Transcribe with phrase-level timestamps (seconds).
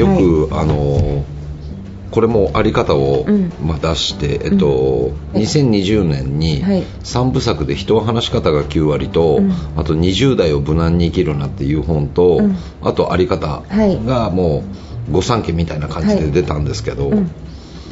[0.00, 1.09] よく、あの
[2.10, 3.52] これもあり方を、うん。
[3.62, 6.82] まあ、出して、えっと2020年にはい。
[6.82, 9.52] 3部作で人は話し方が9割と、うん。
[9.76, 12.56] あと20代を無難に生きるなっていう本と、うん。
[12.82, 14.04] あとあり方はい。
[14.04, 14.64] がも
[15.08, 17.30] う御三家みたいな感じで出たんですけど、うん。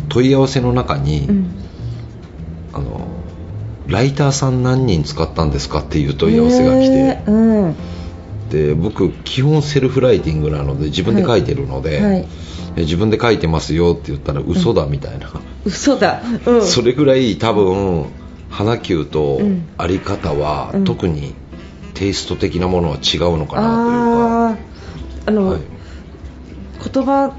[0.08, 1.50] 問い合わせの中に、うん。
[2.72, 3.06] あの
[3.86, 7.74] ライターさん何人使ったんですかっていう問い合わせが来て、へー
[8.52, 12.26] うんで僕基本セルフライティングなので自分で書いてるので、はい。
[12.76, 15.30] え自分で書いてますよって言ったら嘘だみたいな、
[15.64, 18.06] 嘘だ、うん、それぐらい多分
[18.50, 19.68] 花球とうん。
[19.76, 20.84] あり方は、うん。
[20.84, 21.34] 特に
[21.94, 24.56] テイスト的なものは違うのかなああ
[25.26, 25.60] あの、はい。
[26.92, 27.34] 言葉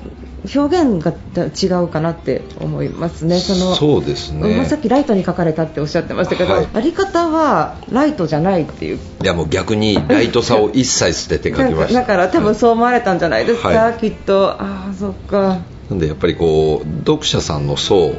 [0.55, 3.39] 表現が違うかなって思いますね。
[3.39, 4.55] そのそうですね。
[4.55, 6.67] まあさっきライトに書かれたっておっしゃってましたけど、はい。
[6.73, 8.97] あり方はライトじゃないっていう。
[8.97, 11.99] いやもう逆にライトさを一切捨てて書きました。
[12.01, 13.93] だから多分そう思われたんじゃないですか、はい。
[13.99, 14.51] きっと。
[14.51, 15.59] ああそっか。
[15.89, 18.13] なんでやっぱりこう読者さんの層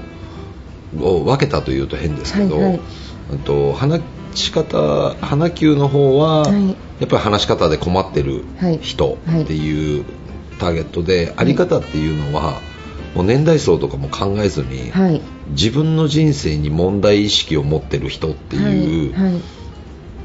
[1.00, 2.80] を分けたというと変ですけど、はいはい。
[3.34, 4.02] あと話
[4.34, 6.76] し方花球の方は、はい。
[7.00, 8.78] やっぱり話し方で困ってるはい。
[8.82, 10.04] 人っていう
[10.60, 12.60] ターゲットで、あり方っていうのは
[13.14, 15.20] もう年代層とかも考えずに、はい。
[15.48, 19.42] 自分の人生に問題意識を持ってる人っていうはいはい。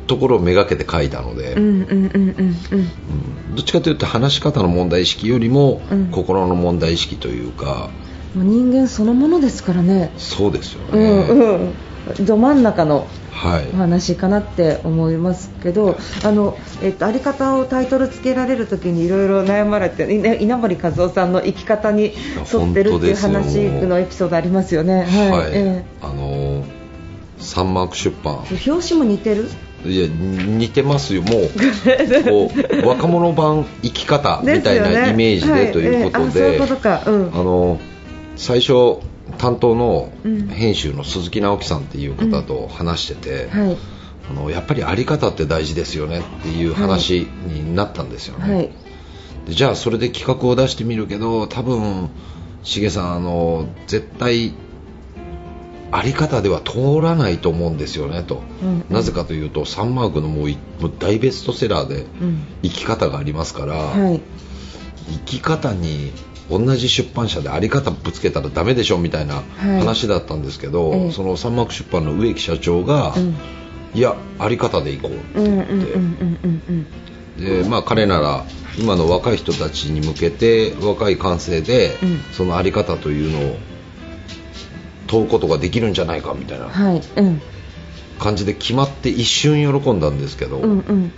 [0.08, 6.12] ところをめがけて書いたので、どっちかというと話し方の問題意識よりも、うん。
[6.12, 7.90] 心の問題意識というか
[8.36, 10.12] 人間そのものですからね。
[10.18, 11.74] そうですようね、んうん
[12.22, 13.68] ど真ん中のはい。
[13.74, 22.14] お話かなって思いますけど、あのえっと、あり方をタイトルつけられるときにいろいろ悩まれて、稲森和夫さんの生き方に
[22.52, 25.04] 沿ってるっていう話のエピソードありますよね。
[25.04, 25.32] はい。
[25.32, 25.52] はい。
[25.54, 26.86] えあのー
[27.38, 28.46] サンマーク出版。
[28.52, 29.50] え表紙も似てる？
[29.86, 31.22] いや似てますよ。
[31.22, 31.50] もう
[32.28, 32.52] こ
[32.84, 36.58] う若者版生き方みたいなイメージでということで。
[36.58, 36.60] い。
[37.34, 37.80] あの
[38.36, 39.00] 最初
[39.38, 43.78] 担当のうん編集の鈴木直樹さんっていう方と話してて、はい。
[44.30, 48.72] あのやっぱりあり方って大事ですよねっていう話になったんですよね、はい。
[49.46, 52.10] でじゃあそれで企画を出してみるけど多分
[52.64, 54.54] しげさんあの絶対
[55.92, 60.50] あり方では通らないと思うんですよねと、うんうんなぜかというとサンマークのもう
[61.00, 62.44] 大ベストセラーでうん。
[62.64, 64.22] 生き方がありますから、はい。
[65.08, 66.12] 生き方に
[66.50, 69.42] 同じ出版社であり方ぶつけたらダメでしょみたいなは
[69.78, 73.36] い話だったんですけど、ええそのサンマーク出版の植木社長が、うん。
[73.94, 75.66] いやあり方でいこうって言っ
[77.38, 77.64] て。
[77.64, 78.46] でまあ、彼なら
[78.78, 83.58] 今の若い人たちに向けて若い感性で、うんそのあり方というのを
[85.08, 86.70] 問うことができるんじゃないかみたいな。
[88.18, 91.12] 感じで決まって一瞬喜んだんですけど、うんうん。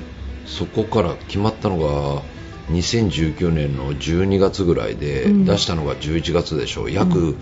[0.45, 2.23] そこから決まったのが
[2.69, 5.45] 2019年の12月ぐらいで、うん。
[5.45, 6.91] 出したのが11月でしょう。
[6.91, 7.35] 約、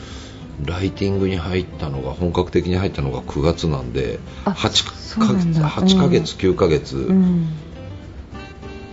[0.63, 5.69] ライティングに入ったのが本格的に入ったのが9月なんであ 8, そうなんだ。
[5.69, 7.49] 8ヶ月、9ヶ月、うん。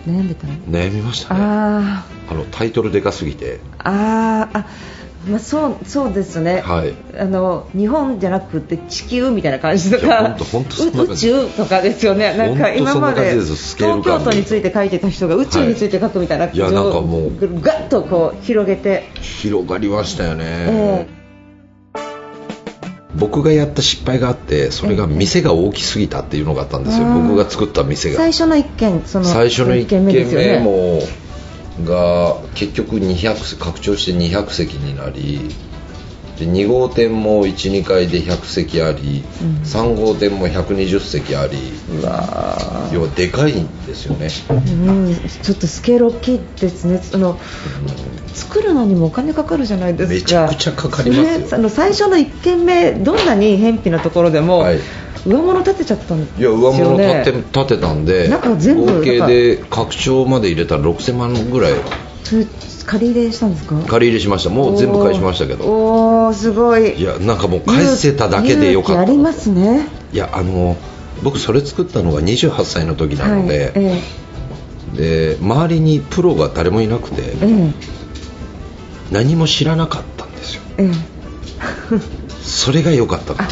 [0.05, 0.53] 悩んでたの？
[0.65, 1.39] 悩みましたね。
[1.41, 3.61] ああのタイトルでかすぎて。
[3.79, 4.49] あ。
[4.53, 4.65] あ。
[5.27, 6.93] まあ、そうそうですね、はい。
[7.17, 10.37] あの日本じゃなくて地球みたいな感じとか。
[10.37, 17.29] 宇宙とかですよね、なんか今まで東京都について書いてた人が宇宙について書くみたいな、いやなんかもう。
[17.29, 21.07] ぐガッとこう広げて、広がりましたよね、え
[23.15, 28.17] 僕がやった失敗があってそれが店が大きすぎたっていうのがあったんですよ、僕が作った店が。
[28.17, 30.59] 最初の一件、その最初の1軒目ですよね。
[30.59, 30.99] も
[31.83, 35.49] が結局200拡張して200席になり
[36.37, 39.61] で2号店も12階で100席あり、うん。
[39.61, 41.57] 3号店も120席あり。
[41.91, 46.97] うわ要はでかいんですよね、ーうん、ちょっとスケール大きいですね。
[46.99, 47.39] その
[48.33, 50.13] 作るのにもお金かかるじゃないですか。
[50.13, 51.39] めちゃくちゃかかりますよ。
[51.39, 54.79] ねあの最初の1軒目どんなに偏僻なところでも、はい
[55.25, 61.73] 上物立てちゃったんですいやよね上物立て立てたんで中全部合計で拡張まで入れたら6000万ぐらい。
[62.23, 62.45] それ
[62.85, 63.75] 借り入れしたんですか？
[63.87, 64.49] 借り入れしました。
[64.49, 65.63] もう全部返しましたけど。
[65.65, 66.99] おーすごい。
[66.99, 69.01] いやなんかもう返せただけでよかった。
[69.01, 69.87] ありますね。
[70.11, 70.75] いやあの
[71.23, 74.01] 僕それ作ったのが28歳の時なので、はいえ
[74.93, 77.73] で周りにプロが誰もいなくてええ。
[79.11, 80.61] 何も知らなかったんですよ。
[80.77, 80.87] ええ。
[80.87, 80.91] え
[82.41, 83.47] それが良かったなあ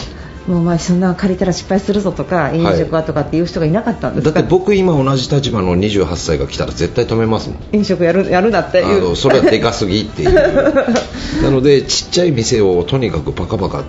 [0.47, 7.59] もうお前そんな借りたら失敗するぞとか飲食はとかっていう人がいなかったんですか、だって僕今同じ立場の28歳が来たら絶対止めますもん。
[7.73, 9.09] 飲食やるやるなってあいう。
[9.09, 10.33] のそれはでかすぎっていう。
[11.43, 13.83] なのでちっちゃい店をとにかくパカパカ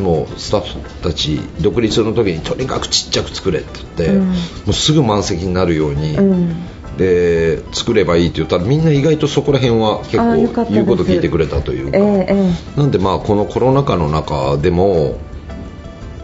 [0.00, 4.26] もうスタッフたち独立の時にとにかくちっちゃく作れって言って、うん。
[4.28, 4.34] も
[4.68, 6.56] うすぐ満席になるように、うん。
[6.96, 10.34] で作ればいいって言ったらみんな意外とそこら辺は結構
[10.70, 12.80] 言うこと聞いてくれたというか、えええ。
[12.80, 15.18] なんでまあこのコロナ禍の中でも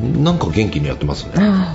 [0.02, 1.32] なんか元気にやってますね。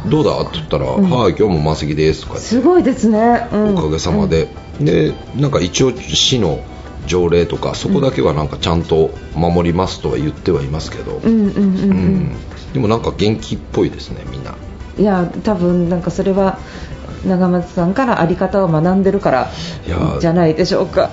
[0.07, 0.41] どうだ？
[0.41, 3.77] って言ったら「うんはい今日も満席です」とかすごいですね、うん。
[3.77, 4.49] おかげさまで、
[4.81, 6.59] でなんか一応市の
[7.05, 11.63] 条例とかそこだけはなんかちゃんと守りますとは言ってはいますけど、うんうんうんうん、う
[11.93, 12.35] ん。
[12.73, 14.55] でもなんか元気っぽいですねみんな。
[14.99, 16.59] いや多分なんかそれは
[17.25, 19.51] 長松さんからあり方を学んでるから
[20.19, 21.11] じゃないでしょうか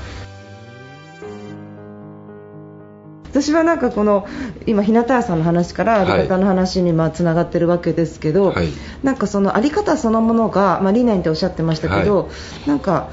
[3.35, 4.29] 私はなんかこの
[4.65, 8.69] 今日向屋さんの話からあり方の話にまあつながってるわけですけど、はい。
[9.03, 12.31] なんかそのあり方そのものが、まあ、理念っておっしゃってましたけど、
[12.65, 13.11] なんか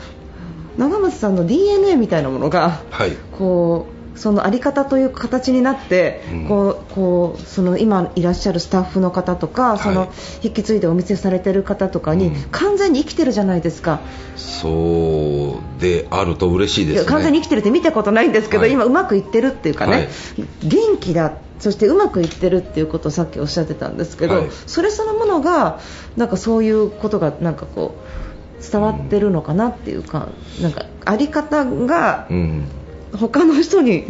[0.77, 3.17] 長松さんの DNA みたいなものがはい。
[3.31, 6.47] こうそのあり方という形になって、うん。
[6.47, 9.79] こうこうその今いらっしゃるスタッフの方とか、い。
[9.79, 10.11] その
[10.43, 12.41] 引き継いでお店されてる方とかに、うん。
[12.51, 13.99] 完全に生きてるじゃないですか、
[14.35, 17.09] そうであると嬉しいですね。
[17.09, 18.71] 完全に生きてるって見たことないんですけど、はい。
[18.71, 20.07] 今うまくいってるっていうかね、はい。
[20.63, 24.47] 元気だそしてうまくいってるっていうことをさっきおっしゃってたんですけど、はい。
[24.65, 25.79] それそのものが
[26.17, 27.95] なんかそういうことがなんかこ
[28.59, 30.27] う伝わってるのかなっていうか、
[30.61, 32.65] なんかあり方がうん
[33.17, 34.05] 他の人に。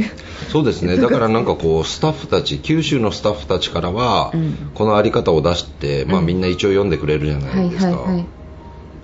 [0.51, 0.97] そうですね。
[1.01, 4.71] だからなんかこうスタッフたち九州のスタッフたちからは、うん。
[4.73, 6.25] このあり方を出して、まあ、うん。
[6.25, 8.05] みんな一応読んでくれるじゃなはいいですか、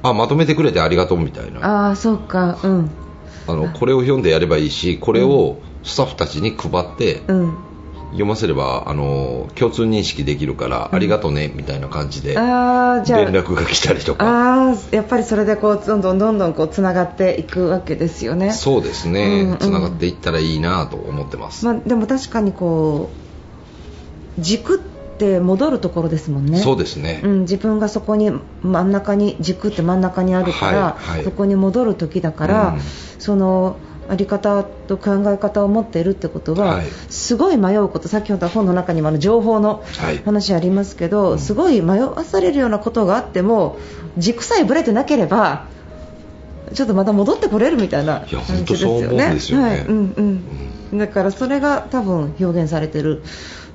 [0.04, 1.88] あまとめてくれてありがとうみたいな。
[1.88, 2.58] ああそうか。
[2.64, 2.90] うん。
[3.48, 7.54] あのこれを読んでやればいいしこれをスタッフたちに配ってうん
[8.12, 14.26] 読ませればあの共通認識できるから、ありがとうねみたいな感じでああじゃあ連絡が来たりとか。
[14.26, 18.52] ああやっぱりそれでこうどんどんどんどんこうつながっていくわけですよね。
[18.52, 19.52] そうですうんうん。
[19.52, 23.10] ねつながっていったらいいなと思ってます、まあ、でも確かにこ
[24.38, 24.80] う軸っ
[25.18, 26.60] て戻るところですもんね。
[26.60, 28.32] そうですね、うん、自分がそこに
[28.62, 31.24] 真ん中に軸って真ん中にあるから、はいはい。
[31.24, 32.82] そこに戻る時だから、うん。
[33.20, 33.78] その
[34.10, 36.86] あり方と考え方を持っているってことは、はい。
[37.10, 40.18] すごい迷うこと先ほど本の中にもあの情報のはい。
[40.24, 41.40] 話ありますけど、うん。
[41.40, 43.78] すごい迷わされるようなことがあっても
[44.18, 45.68] 軸さえぶれてなければ
[46.74, 48.56] ちょっとまた戻ってこれるみたいな感じですよね。
[48.58, 49.64] 本当そう思うんですよね。
[49.64, 50.44] はい、うん。
[50.92, 50.98] うん。
[50.98, 53.24] だからそれが多分表現されてる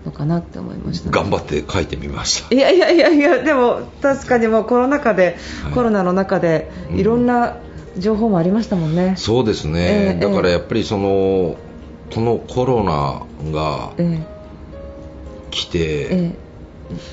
[0.05, 2.55] のかなって思いました、頑張って書いてみました。
[2.55, 5.73] いやいやいやいや、でも確かにもうコロナ禍で、はい。
[5.73, 6.99] コロナの中でうん。
[6.99, 7.57] いろんな
[7.99, 9.15] 情報もありましたもんね。
[9.17, 11.57] そうですね、ええだからやっぱりその
[12.13, 14.27] このコロナがえ
[15.51, 16.35] 来えて、え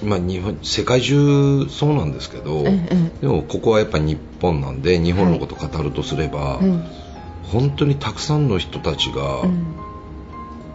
[0.04, 6.84] まあ、日本世界中そうなんですけど、ええでもここはやっぱり日本なんで日本のことを語るとすれば、えうん
[7.52, 9.76] 本当にたくさんの人たちが、うん。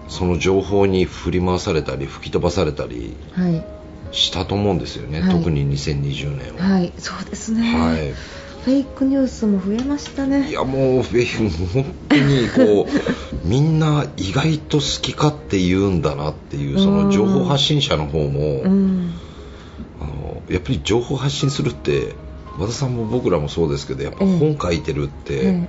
[0.08, 3.64] その情報に振り回されたり吹き飛ばされたりはい。
[4.12, 5.36] したと思うんですよね、はい。
[5.38, 6.74] 特に2020年は。
[6.74, 8.14] はい、そうですね、はい
[8.64, 10.48] フェイクニュースも増えましたね。
[10.48, 19.12] いやもうフェイク本当にこうみんな意外と好き勝手言うんだなっていうその情報発信者の方も、うん。
[20.00, 22.14] あのやっぱり情報発信するって
[22.58, 25.68] 和田さんも僕らもそうですけどやっぱ本書いてるって、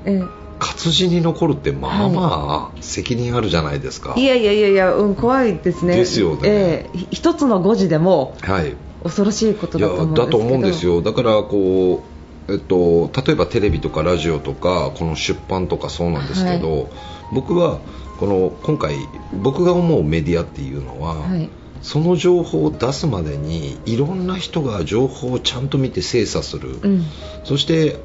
[0.59, 5.97] 活字に残るってまあまあ責任あるじゃないですか、えいやいやいやいや、うん、怖いですね。
[5.97, 6.39] ですよね。
[6.43, 6.97] ええ。
[6.97, 8.75] ひ一つの誤字でもはい。
[9.03, 10.25] 恐ろしいことだと思うんですけど。
[10.25, 11.01] だと思うんですよ。
[11.01, 12.14] だからこう、
[12.47, 16.89] えっと、例えばテレビとかラジオとかこの出版とかそうなんですけど、
[17.31, 17.79] 僕は
[18.19, 18.95] この今回
[19.33, 21.49] 僕が思うメディアっていうのは、はい。
[21.81, 27.03] その情報を出すまでにいろんな人が情報をちゃんと見て精査する、うん。
[27.43, 27.99] そして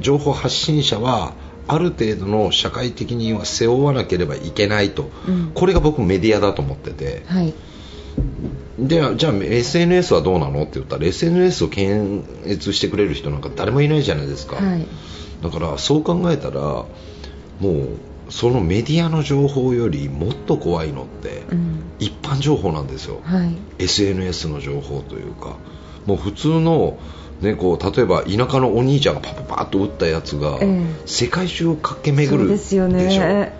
[0.00, 1.34] 情報発信者は
[1.68, 5.52] ある程度の社会的には背負わなければいけないと、うん。
[5.54, 7.22] これが僕メディアだと思ってて。
[7.26, 7.54] はい
[8.88, 10.62] でじゃあ SNS はどうなの？
[10.62, 14.86] って言ったら SNS を検閲してくれる人なんか誰もいないじゃないですか、はい。
[15.42, 16.86] だからそう考えたらも
[17.62, 21.92] うそのメディアの情報よりもっと怖いのってうん。
[21.98, 23.56] 一般情報なんですよ、はい。
[23.78, 25.56] SNS の情報というか。
[26.06, 26.98] もう普通の、
[27.42, 30.86] ね、こう例えば田舎のお兄ちゃんがパパパッと撃ったやつが、ええ。
[31.04, 33.52] 世界中を駆け巡るそうですよでしょね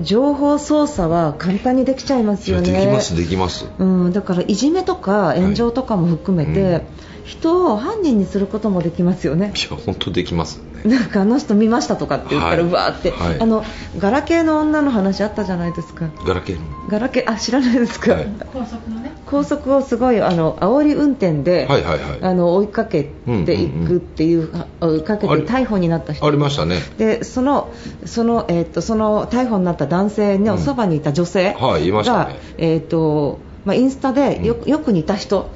[0.00, 2.72] 情報操作は簡単にできちゃいますよね。
[2.72, 3.66] できますできます。
[3.78, 6.82] うん、だからいじめとか炎上とかも含めて、はいうん。
[7.28, 9.52] 人を犯人にすることもできますよね。
[9.54, 10.60] いや本当できます。
[10.60, 13.40] ねなんかあの人見ましたとかって言ったら、はわーって、はい。
[13.40, 13.64] あの
[13.98, 16.08] ガラケーの女の話あったじゃないですか？
[16.26, 16.88] ガラケーの。
[16.88, 18.28] ガラケーあ知らないですか、はい。
[18.52, 19.12] 高速のね。
[19.26, 22.22] 高速をすごいあの煽り運転で、はいはいはい。
[22.22, 23.04] あの追いかけ
[23.44, 26.26] ていくっていう、あ追いかけて逮捕になった人。
[26.26, 26.80] ありましたね。
[26.96, 27.72] でその
[28.06, 32.36] その、えー、とその逮捕になった男性のそばにいた女性が、はいいましたね。
[32.56, 35.50] えーとまあ、インスタでよ,、よく似た人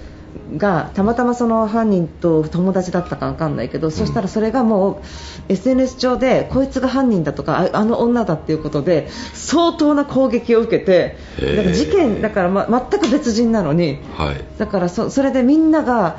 [0.56, 5.02] がたまたまその犯人と友達だったかわかんないけど、そしたらそれがもう
[5.48, 14.44] SNS 上でこいつが犯人だとかああの女だっていうことで相当な攻撃を受けてだから事件だから、ま、全く別人なのにはい。
[14.58, 16.18] だからそそれでみんなが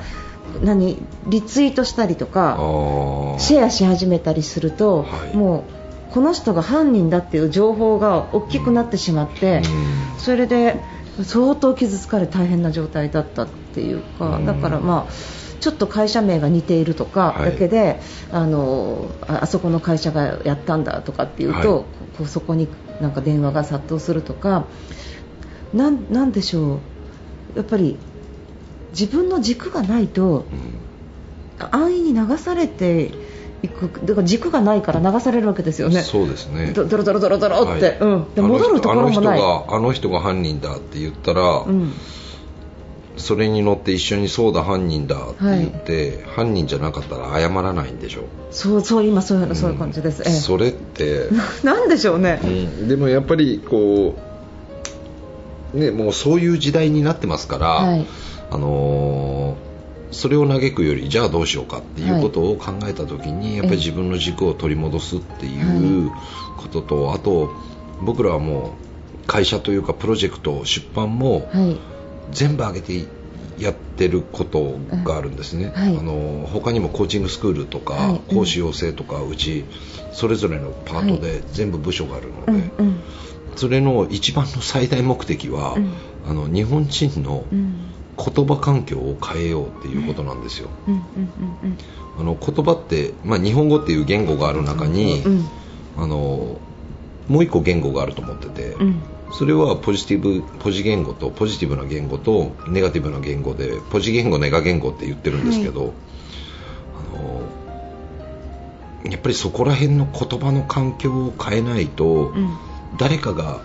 [0.62, 3.40] 何リツイートしたりとあかー。
[3.40, 5.36] シェアし始めたりすると、はい。
[5.36, 5.66] も
[6.10, 10.20] うこの人が犯人だっていう情報が大きくなってしまって、うん。
[10.20, 10.80] それで
[11.22, 14.46] 相当傷つかれ大変な状態だったっていうか、うん。
[14.46, 15.14] だからまあ
[15.60, 17.52] ちょっと会社名が似ているとかはい。
[17.52, 18.00] だけで、
[18.32, 21.86] あのああそこの会社がやったんだとかっていうと、はい。
[22.18, 22.68] こうそこに
[23.02, 24.66] なんか電話が殺到するとか
[25.74, 26.80] なんなんでしょう。
[27.56, 27.98] やっぱり
[28.92, 30.84] 自分の軸がないとうん。
[31.72, 33.12] 安易に流されて
[33.64, 33.90] いく。
[34.06, 36.02] だから軸がないから流されるわけですよね。
[36.02, 36.74] そうですね。
[36.74, 37.98] ドドロドロドロドロって、はい。
[38.00, 39.40] うん、で戻るところもない。
[39.40, 41.94] あの人があの人が犯人だって言ったら、うん。
[43.16, 50.24] それに乗って一緒にそうだ犯人だって言って、犯人じゃなかったら謝らないんでしょそうそう今そういうそういう感じです。
[50.26, 50.32] ええ。
[50.32, 51.28] それって、
[51.64, 52.40] なんでしょうね。
[52.44, 52.88] うん。
[52.88, 54.16] でもやっぱりこ
[55.74, 58.06] うねもうそういう時代になってますから、はい。
[58.52, 59.73] あのー
[60.14, 66.12] それを嘆くよりじゃあどうしようかっていうことを考えた時に、やっぱり自分の軸を取り戻すっていう
[66.58, 67.52] ことと、あと
[68.02, 68.76] 僕らはも
[69.24, 71.80] う会社というかプロジェクト出版もはい。
[72.32, 73.06] 全部上げて
[73.60, 75.98] やってることがあるんですね、はい。
[75.98, 78.22] あの他にもコーチングスクールとか、はい。
[78.34, 79.66] 講師養成とかうち
[80.14, 83.04] それぞれのパートで全部部署があるので、うんうん。
[83.56, 85.94] それの一番の最大目的は、うん。
[86.26, 90.70] あの日本人のうん言葉環境を変えようっていうことなんですよ、
[92.20, 95.50] あの言葉って、まあ、日本語っていう言語がある中に、うんうん。
[95.98, 96.60] あの
[97.28, 99.02] もう一個言語があると思ってて、うん。
[99.32, 105.94] それはポジティブポジ言語とポジティブな言語とネガティブな言語でポジ言語ネガ言語って言ってるんですけど、
[107.16, 112.58] あのやっぱりそこら辺の言葉の環境を変えないと、うん。
[112.98, 113.62] 誰かが、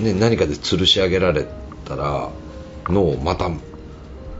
[0.00, 1.48] ね、何かで吊るし上げられ
[1.84, 2.30] たら
[2.88, 3.50] のをまた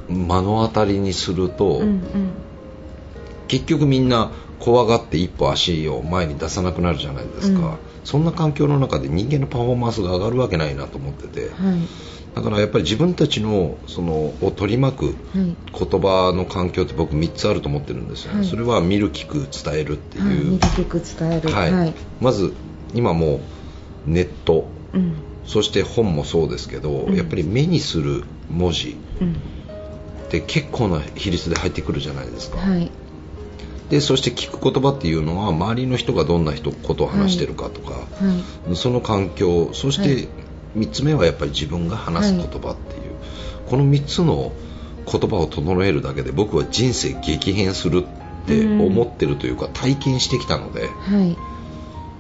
[0.09, 2.03] 目の当たりにすると、うんうん。
[3.49, 7.76] 結局みんな怖がって一歩足を前に出さなくなるじゃないですか、うん。
[8.05, 11.50] そんな環境の中で人間のパフォーマンスが上がるわけないなと思ってて。
[11.50, 11.81] はい。
[12.35, 15.17] だからやっぱり自分たちのそのを取り巻くはい。
[15.37, 18.49] 言葉の環境って僕3つあると思ってるんですよね、はい。
[18.49, 21.50] それは見る聞く伝えるってはいいう、見て聞く伝える。
[21.50, 21.73] はい。
[21.73, 21.95] はい。
[22.21, 22.53] まず
[22.95, 23.41] 今も
[24.07, 24.69] うネット。
[24.93, 25.15] うん。
[25.47, 27.17] そして本もそうですけど、うん。
[27.17, 28.97] やっぱり目にする文字。
[29.21, 29.33] うん。
[30.26, 32.91] って結構な比率で入ってくるじゃないですか、はい。
[33.91, 38.05] でそして聞く言葉っていうのは周りの人がどんな人ことを話してるかとか、は
[38.73, 38.76] い。
[38.76, 40.17] その環境そしはい。
[40.25, 40.29] て
[40.76, 43.15] 3つ目はやっぱり自分が話す言葉っていう、
[43.69, 44.53] この3つの
[45.11, 51.37] 言葉を整えるだけで僕は人生激変するって思ってるというか、体験してきたのではい。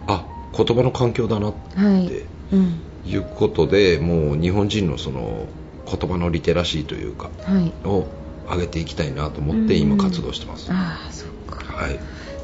[0.06, 0.24] あ
[0.56, 2.08] 言葉の環境だなっはい。
[2.08, 2.80] てうん。
[3.04, 5.46] いうことでもう日本人のその
[5.86, 7.72] 言葉のリテラシーというかはい。
[7.86, 8.06] を
[8.48, 11.64] 上げていきたいなと思って今活動してます、ああそっか。
[11.64, 11.98] はい。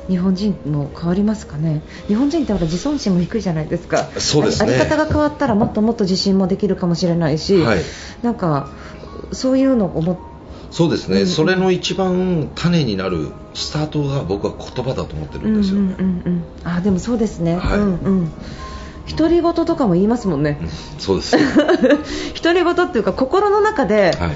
[0.09, 1.81] 日本人も変わりますかね？
[2.09, 4.11] 日本人ってほら自尊心も低いじゃないですか。
[4.19, 4.75] そうですね。
[4.75, 7.81] あり方が変わったらもっともっと自信もできるかもしれないし、はい。
[8.23, 8.69] なんか
[9.31, 10.19] そういうのを思っ
[10.73, 15.81] そうですね、うんそれの一番種になるスタートが僕は言葉だと思ってるんですよ。
[15.81, 16.45] ね、うんうんうんうん。
[16.65, 17.79] あでもそうですね、はい。
[17.79, 18.33] うんうん
[19.17, 20.59] 独り言とかも言いますもんね。
[20.61, 21.37] うんそうです、
[22.43, 24.31] 独り言っていうか心の中で、はい、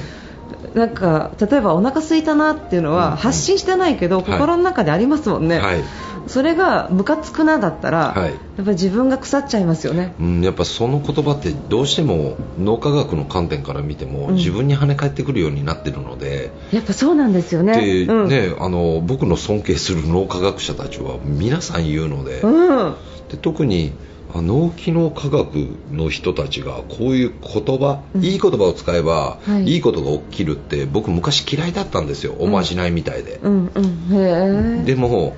[0.76, 3.02] なんか例えばお腹空いたなっていうのうんうん。
[3.02, 4.24] は発信してないけど、はい。
[4.24, 5.82] 心の中でありますもんね、はい。
[6.26, 8.30] それがムカつくなだったら、はい。
[8.30, 10.14] やっぱり自分が腐っちゃいますよね。
[10.20, 14.34] うん、やっぱその言葉ってどうしても脳科学の観点から見ても、うん。
[14.34, 17.80] 自分に跳ね返ってくるようになってるので、やっぱそうなんですよね。
[17.80, 18.28] でうん。
[18.28, 22.94] ねあの僕の尊敬する脳科学者たちは皆さん言うので,、うん。
[23.30, 35.36] で特にあ脳機能科学の人たちがこういう言葉、うんいい言葉を使えば、はいい、いことが起きるって僕昔嫌いだったんですよおまじないみたいで、うんうんでも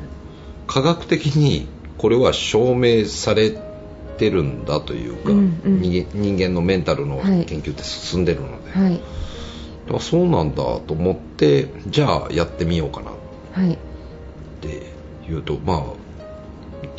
[0.66, 3.50] 科学的にこれは証明され
[4.18, 9.00] てるんだというか、うんうん人間のメンタルの研究って進んでるので、はい
[9.88, 13.14] だからそうなんだと思ってじゃあやってみようかなっ
[14.60, 14.82] て
[15.26, 15.82] いうとまあ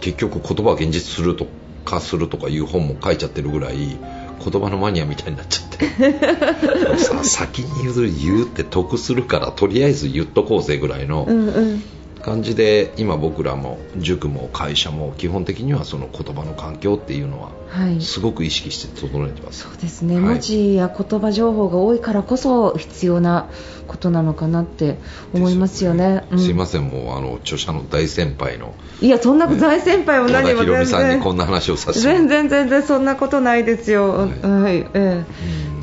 [0.01, 1.46] 結局言葉を現実すると
[1.89, 6.98] かするとかいう本も書いちゃってるぐらい言葉のマニアみたいになっちゃって。
[6.98, 11.84] さ 先に言う言うって得するからとりあえず言っとこうぜぐらいのうんうん。
[12.21, 18.01] 感じで今僕らも塾も会社も基本的にはその言葉の環境っていうのははい。
[18.01, 20.23] すごく意識して整えてます、そうですね、はい。
[20.23, 23.47] 文字や言葉情報が多いからこそ必要な
[23.88, 24.97] ことなのかなって
[25.33, 26.23] 思いますよね。
[26.31, 26.39] うん。
[26.39, 26.88] すいません。
[26.88, 34.09] もうあの著者の大先輩のいや、そんな大先輩も何も全博美さんに然こんな話をさせて全然全然そんなことないですよ。
[34.09, 34.79] ははい。
[34.79, 35.25] い、ええ。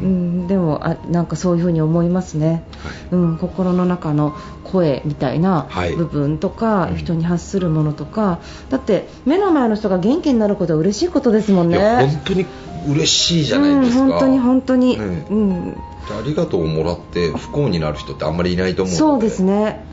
[0.02, 2.64] ううんん、でもあなんかそういうふうに思いますね、
[3.10, 5.94] うん、心の中の声みたいなはい。
[5.94, 6.96] 部分とか、うん。
[6.96, 8.40] 人に発するものとか。
[8.70, 11.78] だって目の前の人が元気になることは嬉しいことですもんね。
[11.78, 12.46] 本当に
[12.88, 15.76] 嬉しいじゃないですか、うん、本当に本当に、ねうん、
[16.10, 19.84] ありがとうをもらって不幸になる人ってあんまりいないと思うのでそうですね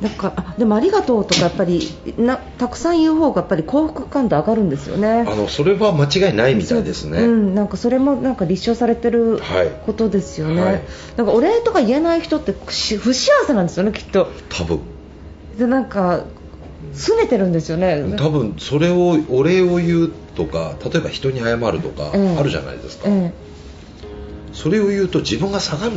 [0.00, 5.26] だからあでもありがとうとかやっぱりなたくさん言う方がやっぱり幸福感度上がるんですよね。
[5.28, 9.70] あのそれは間違いないみたいですね、そううん、なんかそれもなんか立証されてるはい。
[9.84, 10.82] ことですよね、はい。
[11.16, 14.28] なんかお礼とか言えない人ってし不幸せなんですよねきっと。
[14.48, 14.80] 多分。
[15.58, 16.24] でなんか
[16.94, 18.02] 拗ねてるんですよね。
[18.16, 22.36] 多分それをお礼を言うとか例えば人に謝るとかええ。
[22.38, 23.34] あるじゃないですか、え。
[24.52, 25.92] それを言うと自分が下がる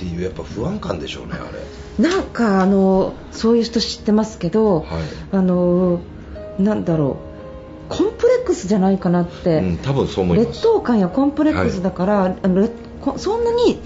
[0.00, 1.58] っていうやっぱ不安感でしょうねあれ。
[1.98, 4.86] えなんかあのそういう人知ってますけど、はい。
[5.32, 6.00] あの
[6.58, 7.18] なんだろ
[7.90, 10.48] うコンプレックスじゃないかなって、うん、多分そう思います。
[10.48, 12.70] 劣等感やコンプレックスだから、あのれ
[13.02, 13.80] こそんなに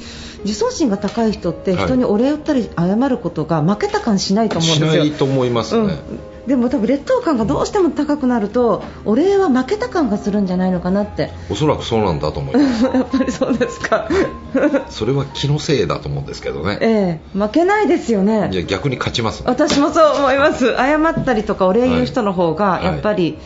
[0.44, 1.84] 自尊心が高い人ってはい。
[1.84, 5.04] 人にお礼を言ったり謝ることが負けた感しないと思うんしですよ。
[5.04, 5.98] ないと思いますね、うん、
[6.46, 11.30] でも多分劣等感がどうしても高くなるとお礼は負けた感がするんじゃないのかなって。
[11.50, 12.84] おそらくそうなんだと思います。
[12.94, 14.08] やっぱりそうですか。
[14.90, 16.78] それは気のせいだと思うんですけどね。
[16.80, 18.48] ええ負けないですよね。
[18.52, 19.40] じゃあ逆に勝ちます。
[19.40, 20.74] ね私もそう思います。
[20.76, 22.84] 謝ったりとかお礼言う人の方がはい。
[22.84, 23.38] やっぱり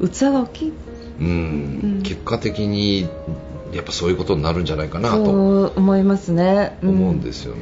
[0.00, 0.72] 器が大きい、
[1.20, 1.30] うん、う
[2.00, 2.02] ん。
[2.02, 3.08] 結果的に
[3.72, 5.70] やっぱそういうことになるんじゃないかなと。
[5.76, 7.60] 思いますね、思うんですよね、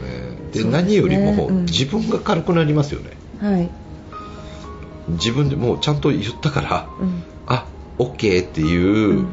[0.52, 0.70] でね。
[0.70, 1.64] 何よりもうん。
[1.64, 3.10] 自分が軽くなりますよね、
[3.40, 3.68] はい、
[5.08, 7.22] 自分でもうちゃんと言ったから、うん。
[7.46, 7.66] あ
[7.98, 9.26] OK っていう、うん。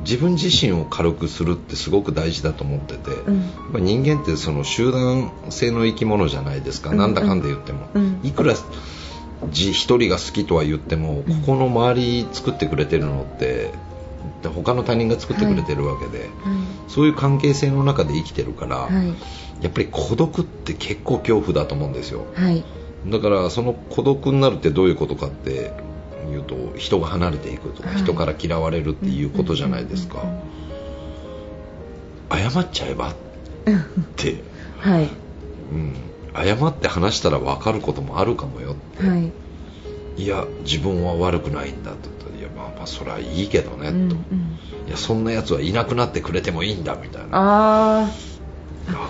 [0.00, 3.40] 自分自身を軽くするってすごく大事だと思ってて、うん。
[3.40, 6.96] やっぱ人間ってその集団性の生き物じゃないですか、うん。
[6.96, 8.20] なんだかんだ言っても、うん。
[8.22, 8.54] いくら
[9.50, 11.40] じ一人が好きとは言っても、うん。
[11.40, 13.72] ここの周り作ってくれてるのって
[14.54, 16.30] 他の他人が作ってくれてるわけで、
[16.88, 19.14] そういう関係性の中で生きてるから、はい。
[19.62, 22.26] やっぱり孤独って結構恐怖だと思うんですよ。
[22.34, 22.64] はい
[23.06, 25.72] だからその孤独になるってどういうことかって
[26.30, 27.98] いうと人が離れていくとか、はい。
[27.98, 30.22] 人から嫌われるっていうことじゃないですか、
[32.30, 33.14] 謝っちゃえばっ
[34.16, 34.42] て、
[34.78, 35.08] はい。
[35.72, 35.94] うん、
[36.34, 39.32] 謝って話したら分かることもあるかもよはい
[40.16, 43.44] いや自分は悪くないんだと言ったらいやまあまあそれはい。
[43.44, 44.58] いけどね、うんとうん
[44.88, 48.29] いやそんなやつはいなくなってくれてもいいんだみたいなあああ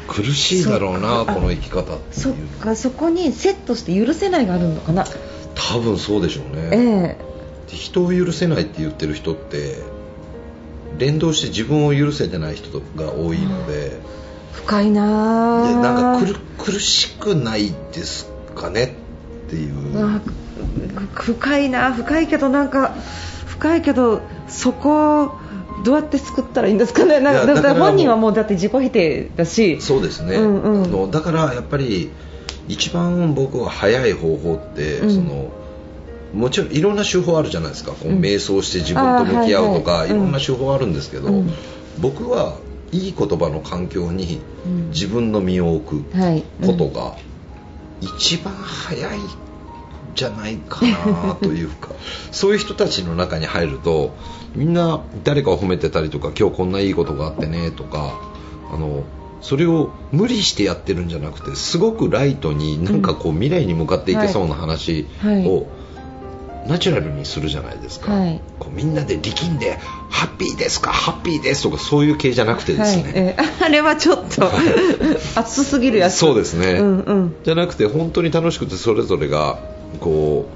[0.09, 5.05] 苦しいだろうなこの生き方っていそっうかそこにセットして許せないがあるのかな。
[5.55, 6.77] 多分そうでしょうね、え
[7.69, 7.71] え。
[7.71, 9.77] で人を許せないって言ってる人って
[10.99, 13.99] 連動して自分を許せてない人が多いので。
[14.53, 15.62] 深いな。
[15.66, 16.27] でーなんか
[16.59, 18.97] 苦苦しくないですかね
[19.47, 20.21] っていう。
[21.14, 21.93] 深いな。
[21.93, 22.95] 深いけどなんか
[23.47, 25.38] 深いけどそこを
[25.85, 27.21] どうやって救ったらいいんですかね？
[27.21, 29.81] なんかだから本人はもうだって自己否定だし。
[29.81, 30.85] そうですね、うんうん。
[30.85, 32.11] あのだからやっぱり
[32.69, 35.14] 一番僕は早い方法って、うん。
[35.14, 35.53] その
[36.33, 37.93] もちろんいろんな手法あるじゃないですか。
[37.93, 38.21] こううん。
[38.21, 40.11] 瞑想して自分と向き合うとか、はいはい。
[40.11, 41.51] いろんな手法あるんですけど、うん。
[41.99, 42.59] 僕は
[42.93, 44.90] いい言葉の環境にうん。
[44.90, 46.45] 自分の身を置くはい。
[46.64, 47.16] ことが
[48.01, 49.23] 一番早いん
[50.14, 51.90] じゃないかなというか
[52.33, 54.14] そういう人たちの中に入ると
[54.55, 58.18] みんな誰かを褒めてたりとか今日こんないいことがあってねとか
[58.73, 59.05] あの
[59.40, 65.66] それを無理してやってるんじゃなくてすごくライトになんかこう未来に向かっていけそうな話はいを
[66.66, 68.40] ナチュラルにするじゃないですか、はい。
[68.59, 69.79] こうみんなで力んで
[70.11, 73.12] ハッピーですかハッピーですとかそういう系じゃなくてですね、はい。
[73.14, 74.51] えー あれはちょっと
[75.37, 76.16] 熱すぎるやつ。
[76.16, 77.35] そうですね、うんうん。
[77.44, 79.59] じゃなくて本当に楽しくてそれぞれが
[80.01, 80.46] こ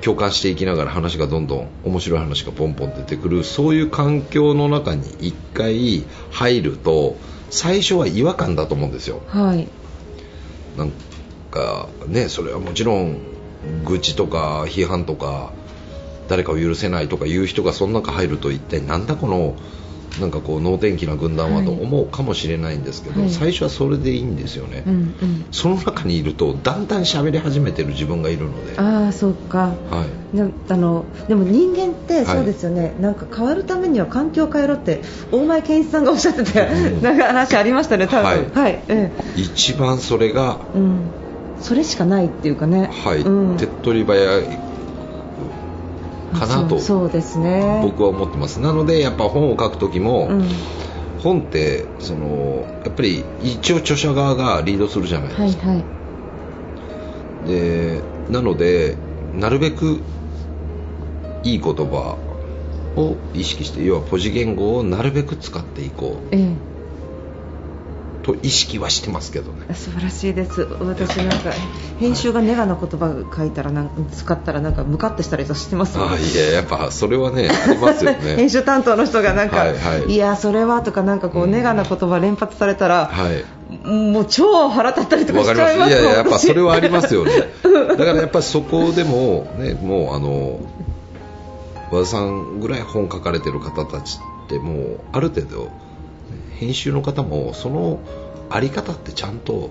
[0.00, 7.16] う共感していきながら話がどんどん面白い話がポンポン出てくるそういう環境の中に一回入ると
[7.50, 9.22] 最初は違和感だと思うんですよ。
[9.26, 9.68] はい。
[10.76, 10.92] なん
[11.50, 13.18] かねそれはもちろん
[13.84, 15.52] 愚痴とか批判とか
[16.28, 19.56] 誰かを許せないとかいう人がその中入ると一体なんだこの
[20.20, 23.30] なんかこう能天気な軍団はと思うかもしれないんですけど、はい。
[23.30, 25.46] 最初はそれでいいんですよね、うんうん。
[25.50, 29.74] その中にいるとだんだん喋り始めてる自分がいるので、ああそうか。
[29.90, 35.02] はい、なあのでも人間ってそうですよね、なんか変わるためには環境を変えろって
[35.32, 37.02] 大前健一さんがおっしゃってて、うん。
[37.02, 38.24] なんか話ありましたね、多分。
[38.24, 38.50] はい。
[38.50, 38.82] はい。
[38.88, 41.10] え一番それが、えうん、
[41.60, 43.20] それしかないっていうかね、はい。
[43.20, 44.58] うん、手っ取り早い
[46.38, 47.10] かなとそう。
[47.10, 47.80] ですね。
[47.82, 48.60] 僕は思ってます。
[48.60, 50.48] なのでやっぱ本を書く時も、うん。
[51.22, 55.82] 本ってそのやっぱり一応著者側がリードするじゃないですか、はいは
[57.46, 57.48] い。
[57.48, 58.96] でなので
[59.34, 60.00] なるべく
[61.42, 62.16] いい言葉
[62.96, 66.44] を意識して要はポジ言語をなるべく使っていこええ。
[66.44, 66.56] う
[68.26, 69.72] と意識はしてますけどね。
[69.72, 70.62] 素晴らしいです。
[70.62, 71.52] 私なんか
[72.00, 80.12] 編集がネガな言葉書いたらなんか使ったらなんかムカッとしたりとしてますあいややっぱそれはねありますよ 編ね集担当の人がなんか、はいはい。
[80.12, 81.52] いやそれはとかなんかこう、うん。
[81.52, 83.44] ネガな言葉連発されたら、はい。
[83.88, 85.90] もう超腹立ったりとかわかりますしちゃいます。
[85.90, 87.32] いやいや やっぱ私それはありますよね。
[87.62, 90.58] だからやっぱりそこでもねもうあの
[91.92, 95.70] 和田さんぐらい本書かれてる方たちってもうある程度
[96.58, 98.00] 編集の方もその
[98.50, 99.70] あり方ってちゃんと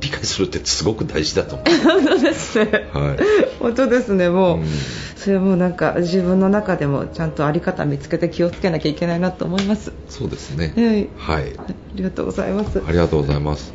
[0.00, 3.18] 理解するってすごく大事だと思 本当ですね、う、はい。
[3.60, 4.28] 本当ですね。
[4.28, 4.66] もう、うん。
[5.16, 9.92] それもなんか自分の中でもちゃんとあり方見つけて気をつけなきゃいけないなと思います。
[10.08, 10.74] そうですね。
[10.76, 11.40] はい。
[11.40, 11.52] はい。
[11.56, 12.82] ありがとうございます。
[12.86, 13.72] ありがとうございます